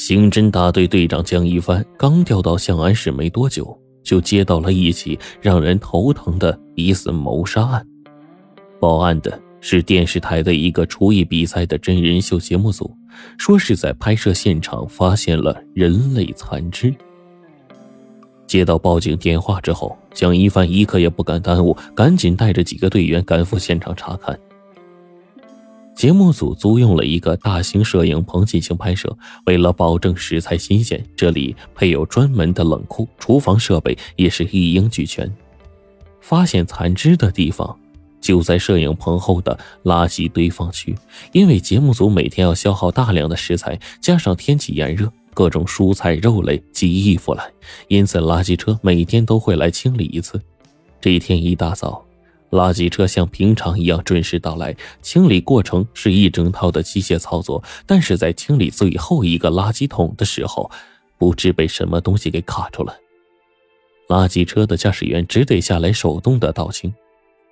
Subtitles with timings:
[0.00, 7.86] 刑侦大队队长江一帆刚调到向安市没多久，就接到了一起让人头疼的疑似谋杀案。
[8.80, 12.90] 报案的是电视台的一个厨艺比赛的真人秀节目组，
[13.36, 16.94] 说是在拍摄现场发现了人类残肢。
[18.46, 24.40] 接到报警电话之后，江一帆一刻也不敢耽误，赶紧带着几个队员赶赴现场查看。
[26.00, 29.14] 节目组租用了一个大型摄影棚进行拍摄，
[29.44, 35.30] 为了保证食材新鲜，这里配有专门的冷库，厨房设备也是一应俱全。
[36.22, 37.78] 发现残肢的地方
[38.18, 40.96] 就在摄影棚后的垃圾堆放区，
[41.32, 47.46] 因为节目组每天要消耗大量的食材，加上天气炎热，各种蔬菜、肉类极易腐烂，
[47.88, 50.40] 因此垃圾车每天都会来清理一次。
[50.98, 52.02] 这一天一大早。
[52.50, 57.62] 垃圾车像平常一样准时到来，清理过程是一整套的机械操作。
[57.86, 60.70] 但是在清理最后一个垃圾桶的时候，
[61.16, 62.96] 不知被什么东西给卡住了。
[64.08, 66.92] 垃圾车的驾驶员只得下来手动的倒清。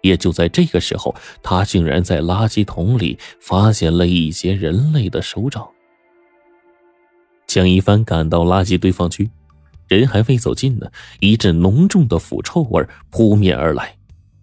[0.03, 1.13] 也就在这个时候，
[1.43, 5.69] 他竟然在垃圾桶里发现了一些人类的手掌。
[7.49, 9.29] 江一帆赶到垃圾堆放区，
[9.89, 13.98] 人还未走近呢，一阵浓重的腐臭味扑面而来。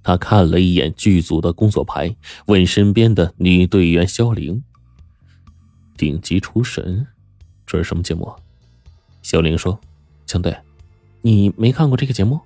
[0.06, 4.64] 他看了一眼剧组的工作牌，问身边的女队员肖玲
[5.98, 7.08] ：“顶级厨神，
[7.66, 8.32] 这是什么节目？”
[9.24, 9.80] 肖玲说
[10.28, 10.56] ：“江队，
[11.24, 12.40] 你没看过这个节目？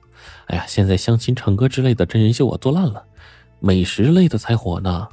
[0.46, 3.04] 哎呀，现在相亲、唱歌之类的真人秀啊，做烂了，
[3.60, 5.10] 美食类的才火呢。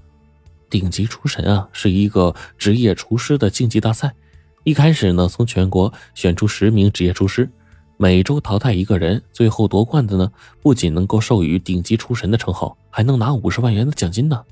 [0.71, 4.15] 顶级厨神啊，是一个职业厨师的竞技大赛，
[4.63, 7.51] 一开始呢，从全国选出十名职业厨师。”
[7.99, 10.31] 每周淘汰一个人，最后夺冠的呢，
[10.61, 14.45] 不仅能够授予顶级厨神的称号，还能拿五十万元的奖金呢。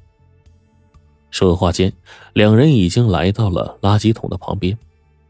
[1.31, 1.93] 说话间，
[2.33, 4.79] 两人已经来到了垃圾桶的旁边，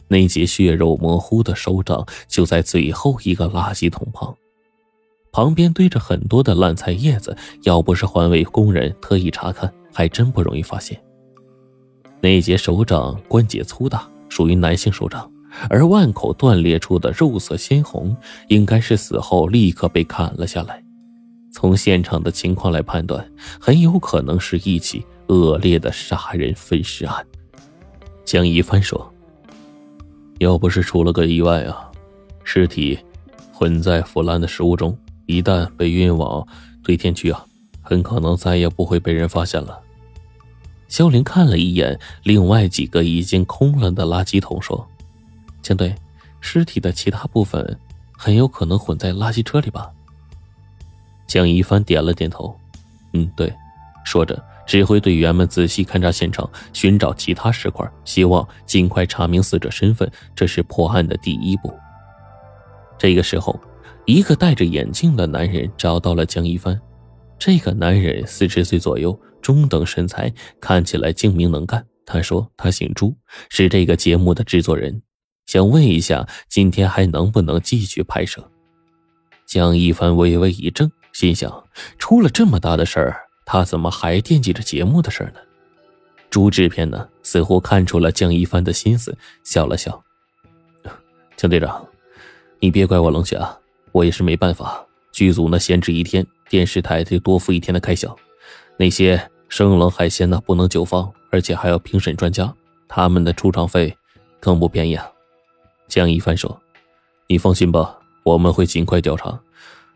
[0.06, 4.37] 那截血肉模糊的手掌就在最后一个垃圾桶旁，
[5.33, 11.03] 旁边堆着很多的烂菜叶子，要不是环卫工人特意查看，还真不容易发现。
[12.21, 15.28] 那截手掌关节粗大，属于男性手掌。
[15.69, 18.16] 而腕口断裂处的肉色鲜红，
[18.48, 20.82] 应该是死后立刻被砍了下来。
[21.53, 23.25] 从现场的情况来判断，
[23.60, 27.25] 很有可能是一起恶劣的杀人分尸案。
[28.25, 29.12] 江一帆说
[30.41, 31.91] ：“要不是出了个意外啊，
[32.43, 32.98] 尸体
[33.53, 36.44] 混在腐烂的食物中，一旦被运往
[36.82, 37.47] 堆填区啊，
[37.81, 39.78] 很可能再也不会被人发现了。”
[40.88, 44.88] 肖林看了一眼另外几个已经空了的垃圾桶，说。
[45.64, 45.94] 江队，
[46.42, 47.80] 尸体的其他部分
[48.12, 49.91] 很有可能混在垃圾车里吧？
[51.26, 52.54] 江一帆点了点头，
[53.14, 53.50] 嗯，对。
[54.04, 61.72] 说着，指挥队员们仔细勘察现场，寻找其他尸块，希望尽快查明死者身份，这是破案的第一步。
[62.98, 63.58] 这个时候，
[64.04, 66.78] 一个戴着眼镜的男人找到了江一帆。
[67.38, 71.86] 这个男人四十岁左右，中等身材，看起来精明能干。
[72.04, 73.16] 他说他姓朱，
[73.48, 75.00] 是这个节目的制作人。
[75.47, 78.49] 想问一下，今天还能不能继续拍摄？
[79.47, 81.65] 江一帆微微一怔，心想：
[81.99, 85.41] 出了这么大的事儿，他怎么还惦记着节目的事儿呢？
[86.31, 90.03] 朱制片呢，似乎看出了江一帆的心思，笑了笑
[91.37, 91.87] ：“江队长，
[92.59, 93.56] 你别怪我冷血啊，
[93.93, 94.84] 我也是没办法。
[95.12, 98.16] 剧组呢闲置一天，电视台得多付一天的开销。
[98.76, 102.53] 那些生冷海鲜呢不能久放，而且还要评审专家，
[102.88, 103.97] 他们的出场费
[104.41, 105.09] 更不便宜啊。”
[105.94, 106.60] 江一帆说
[107.28, 109.41] ：“你放心吧，我们会尽快调查。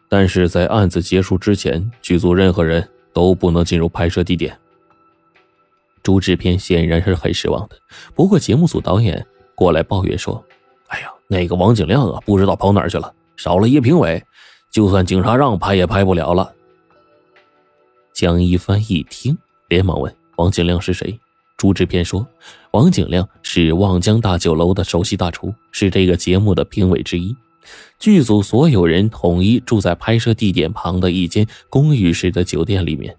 [0.09, 4.57] 但是在案子结束之前，剧组任何人都不能进入拍摄地点。”
[6.05, 7.77] 朱制片显然是很失望的。
[8.15, 9.27] 不过节目组导演
[9.57, 10.41] 过来抱怨说
[10.87, 14.25] ：“哎呀，那个王景亮啊，不知道跑哪儿去了，少了一评委，
[14.71, 16.55] 就算警察让拍也拍不了了。”
[18.15, 19.37] 江一帆一听，
[19.67, 21.19] 连忙问：“王景亮是谁？”
[21.59, 22.25] 朱制片说
[22.71, 27.35] ：“王景亮是望江大酒楼的首席大厨，是这个节目的评委之一。
[27.99, 33.15] 剧组所有人统一住在拍摄地点旁的一间公寓式的酒店里面。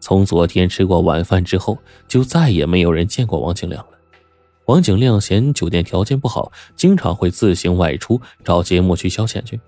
[0.00, 3.90] 从昨天吃过晚饭之后，就再也没有人见过王景亮了。
[4.64, 9.60] 王景亮嫌酒店条件不好，经常会自行外出找节目去消遣去。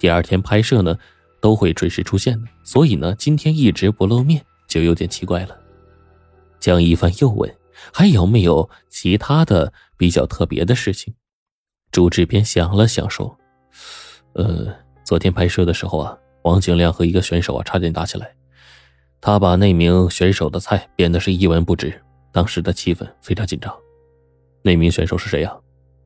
[0.00, 0.98] 第二天拍摄呢，
[1.40, 2.48] 都会准时出现的。
[2.64, 5.56] 所以呢，今天一直不露面，就有点奇怪了。”
[6.64, 7.54] 江一帆又问
[7.92, 11.14] ：“还有没有其他的比较特别的事情？”
[11.92, 13.38] 朱志斌想了想说
[14.32, 14.74] ：“呃，
[15.04, 18.34] 昨天拍摄的时候啊，王景亮和一个选手啊差点打起来，
[19.20, 22.02] 他把那名选手的菜变得是一文不值，
[22.32, 23.70] 当时的气氛非常紧张。
[24.62, 25.54] 那名选手是谁呀？”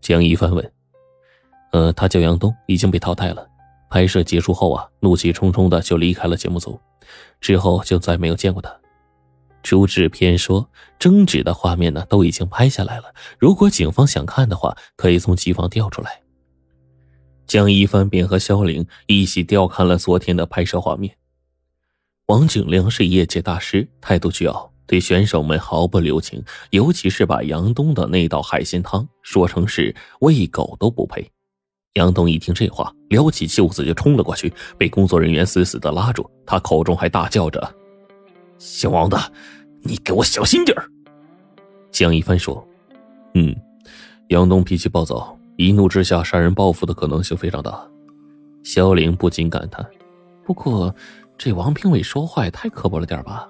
[0.03, 0.73] 江一帆问
[1.71, 3.47] ：“呃，他叫杨东，已经被淘汰了。
[3.89, 6.81] 拍摄结束后啊，怒气冲冲的就离开了节目组，
[7.41, 8.77] 之后就再没有见过他。”
[9.69, 13.13] 朱志偏说：“争执的画面呢，都已经拍下来了。
[13.39, 16.23] 如果警方想看的话，可以从机房调出来。”
[17.47, 21.15] 江一帆便和肖玲一起调看了昨天的拍摄画面。
[22.29, 31.31] 王景亮是业界大师，态度倨傲，对选手们毫不留情，尤其是把杨东的那道海鲜汤说成是喂狗都不配。
[31.93, 37.75] 杨东一听这话，撩起袖子就冲了过去，被工作人员死死的拉住，他口中还大叫着
[38.59, 39.33] ：“姓王的，
[39.83, 40.85] 你给我小心点儿！”
[41.91, 42.67] 江一帆说
[43.35, 43.55] ：“嗯，
[44.29, 47.85] 杨东脾气暴躁。”一怒之下杀人报复的可能性非常大，
[48.63, 49.85] 萧玲不禁感叹
[50.47, 50.95] ：“不过，
[51.37, 53.49] 这王评委说话也太刻薄了点吧？”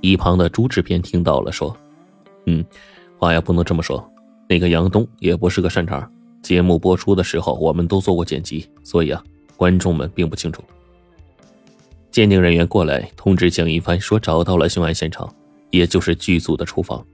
[0.00, 1.76] 一旁的朱制片听到了，说
[2.46, 2.64] ：“嗯，
[3.18, 4.08] 话呀不能这么说。
[4.48, 6.08] 那个杨东也不是个善茬。
[6.42, 9.20] 节目播出的时候，我们都做过剪辑，所以啊，
[9.56, 10.62] 观众们并不清楚。”
[12.10, 15.32] 鉴定人员过来通知江一帆说，找到了凶案现场，
[15.70, 17.04] 也就是剧组的厨房。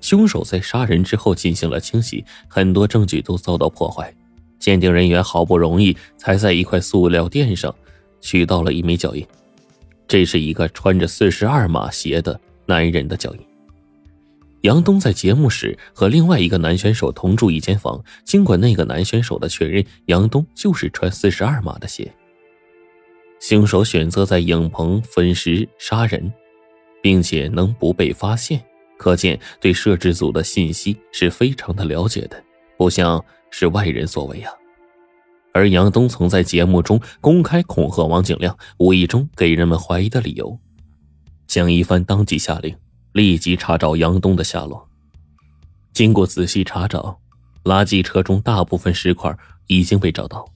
[0.00, 4.12] 凶手在杀人之后进行了清洗，很多证据都遭到破坏。
[4.58, 7.74] 鉴定人员好不容易才在一块塑料垫上
[8.20, 9.26] 取到了一枚脚印，
[10.06, 13.40] 这是一个穿着四十二码鞋的男人的脚印。
[14.62, 22.12] 杨东在节目时和另外一个男选手同住一间房，经过那个男选手的确认，杨东就是穿四十二码的鞋。
[23.40, 26.32] 凶手选择在影棚分尸杀人，
[27.02, 28.62] 并且能不被发现。
[28.98, 32.42] 可见对摄制组的信息是非常的了解的，
[32.76, 34.52] 不像是外人所为啊。
[35.52, 40.56] 而杨东曾在节目中公开恐吓王景亮，无意中给人们怀疑的理由。
[41.46, 42.76] 江一帆当即下令，
[43.12, 44.86] 立即查找杨东的下落。
[45.94, 47.18] 经过仔细查找，
[47.64, 49.34] 垃圾车中大部分尸块
[49.66, 50.46] 已经被找到，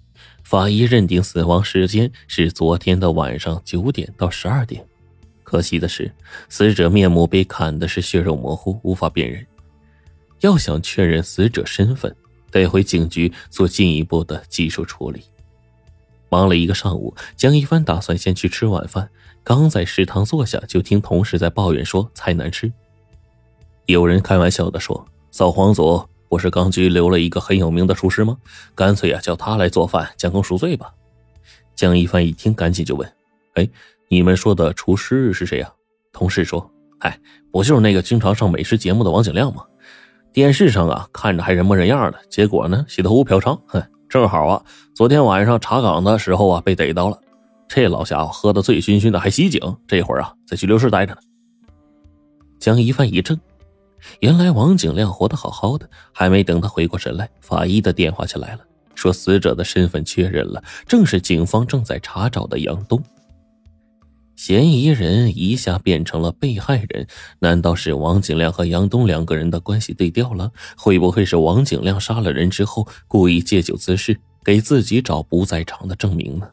[0.44, 4.86] 法医认定死亡时间是昨天的晚上九点到十二点。
[5.42, 6.12] 可惜的是，
[6.48, 9.44] 死者面目被砍的是血肉模糊，无法辨认。
[10.40, 12.14] 要想确认死者身份，
[12.50, 15.22] 得回警局做进一步的技术处理。
[16.28, 19.08] 忙了一个上午，江一帆打算先去吃晚饭。
[19.42, 22.70] 刚在食堂坐下，就听同事在抱怨说菜难吃。
[23.86, 28.36] 有人开玩笑的说：“扫黄组不是刚拘留了一个很有名的厨师吗？
[28.74, 30.92] 干脆呀，叫他来做饭，将功赎罪吧。”
[31.74, 33.12] 江一帆一听，赶紧就问
[33.54, 33.68] ：“哎？”
[34.08, 35.72] 你们说的厨师是谁呀？
[36.12, 37.18] 同事说：“哎，
[37.50, 39.64] 不就是那个经常上美食节目的王景亮吗？
[40.30, 43.58] 电视上啊，看着还人模人样的，结果呢，洗头嫖娼。
[43.66, 44.62] 哼， 正好啊，
[44.94, 47.18] 昨天晚上查岗的时候啊，被逮到了。
[47.66, 51.20] 这老家伙喝得醉醺醺的，还袭警，这会儿啊，在拘留室待着呢。”
[52.60, 53.36] 江一帆一怔，
[54.20, 58.60] 原来王景亮活得好好的，还没等他回过神来，法医的电话就来了，
[58.94, 63.02] 说死者的身份确认了，正是警方正在查找的杨东。
[64.36, 67.06] 嫌疑人一下变成了被害人，
[67.38, 70.50] 难道是王景亮和杨东两个人的关系对调了？
[70.76, 76.48] 会不会是王景亮杀了人之后故意借酒滋事，给自己找不在场的证明呢？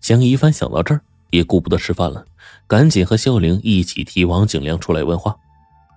[0.00, 1.00] 江一帆想到这儿，
[1.30, 2.24] 也顾不得吃饭了，
[2.68, 5.36] 赶紧和肖玲一起替王景亮出来问话。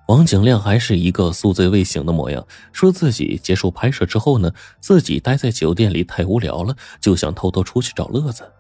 [0.10, 8.51] 王景亮还是一个宿醉未醒的模样，说自己结束拍摄之后呢，自己待在酒店里太无聊了，就想偷偷出去找乐子。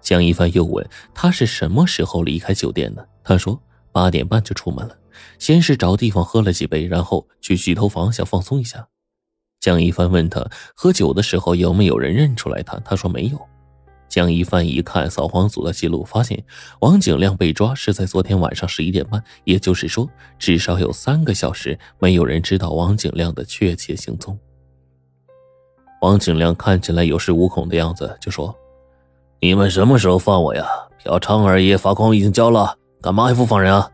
[0.00, 3.06] 江一帆又问他是什么时候离开酒店的？
[3.22, 3.60] 他说
[3.92, 4.96] 八点半就出门了，
[5.38, 8.88] 先是找地方喝了几杯，然后去洗头房想放松一下。
[9.60, 12.78] 江一帆问他喝酒的时候有没有人认出来他？
[12.78, 13.49] 他说没有。
[14.10, 16.44] 江一帆一看扫黄组的记录，发现
[16.80, 20.06] 王景亮被抓是在昨天晚上十一点半，也就是说
[20.38, 24.38] 至少有三个小时没有人知道王景亮的确切行踪。
[26.02, 28.54] 王景亮看起来有恃无恐的样子，就说。
[29.42, 30.66] 你们什么时候放我呀？
[30.98, 33.90] 嫖娼而已，罚款已经交了，干嘛还不放人啊？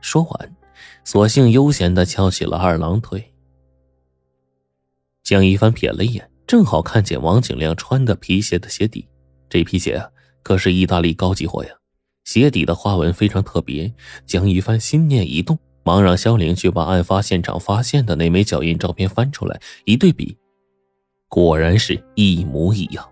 [0.00, 0.56] 说完，
[1.04, 3.34] 索性悠闲的翘起了二郎腿。
[5.22, 9.06] 江一帆瞥了一眼，正好看见王景亮穿的皮鞋的鞋底，
[9.50, 10.08] 这批鞋啊，
[10.42, 11.70] 可是意大利高级货呀，
[12.24, 13.92] 鞋底的花纹非常特别。
[14.24, 20.38] 江一帆心念一动，忙让肖玲去把案发现场发现的那枚脚印照片翻出来一对比，
[21.28, 23.06] 果然是一模一样。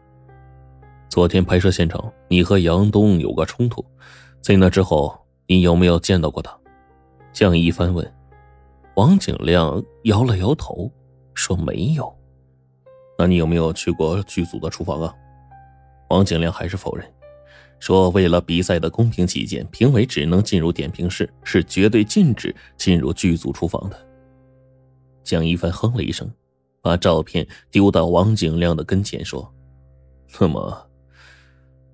[1.09, 3.85] 昨天拍摄现场，你和杨东有个冲突，
[4.41, 5.19] 在那之后，
[5.49, 6.57] 你有没有见到过他？
[7.33, 8.15] 江一帆问。
[8.95, 10.91] 王景亮摇了摇头，
[11.35, 12.13] 说没有。
[13.17, 15.15] 那你有没有去过剧组的厨房啊？
[16.09, 17.07] 王景亮还是否认，
[17.81, 24.09] 说为了比赛的公平起见，评委只能进入点评室，是绝对禁止进入剧组厨房的。
[25.23, 26.31] 蒋一帆哼了一声，
[26.81, 29.53] 把照片丢到王景亮的跟前，说
[30.41, 30.89] ：“那么，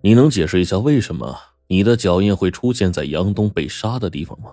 [0.00, 4.52] 你能解释一下为什么你的脚印会出现在杨东被杀的地方吗？”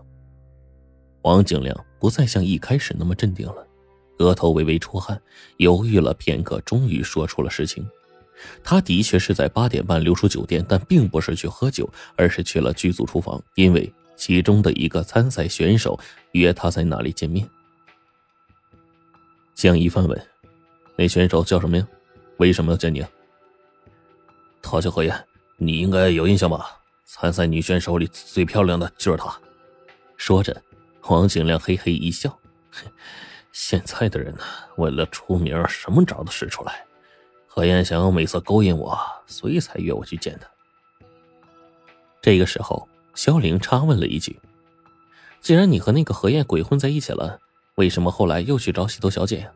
[1.22, 3.68] 王景亮不再像一开始那么镇定了，
[4.18, 5.22] 额头微微出汗，
[5.58, 7.88] 犹豫了片刻，终于说出了实情。
[8.64, 16.00] 他的确是在八点半溜出酒店，但并不是去喝酒，而是去了剧组厨房，因为其中的一个参赛选手
[16.34, 17.48] 约他在那里见面。
[19.54, 20.28] 江一帆问
[20.98, 21.88] ：“那选手叫什么呀？
[22.38, 23.10] 为什么要见你啊？”
[24.62, 25.26] 他叫何燕，
[25.58, 26.78] 你应该有印象吧？
[27.06, 29.38] 参赛女选手里最漂亮的就是她。
[30.18, 30.62] 说着，
[31.02, 32.40] 黄景亮嘿嘿一笑
[33.52, 34.44] ：“现在的人呢，
[34.78, 36.84] 为了出名，什么招都使出来。”
[37.54, 40.48] 何燕想用美色勾引我，所以才约我去见他。
[42.22, 44.40] 这个时候，萧玲插问了一句
[45.42, 47.38] ：“既然你和那个何燕鬼混在一起了，
[47.76, 49.52] 为什么后来又去找洗头小姐呀？”